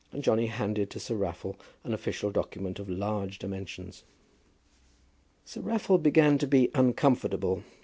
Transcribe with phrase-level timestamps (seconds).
[0.11, 4.03] And Johnny handed to Sir Raffle an official document of large dimensions.
[5.45, 7.61] Sir Raffle began to be uncomfortable.